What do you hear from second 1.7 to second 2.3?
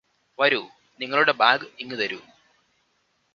ഇങ്ങുതരൂ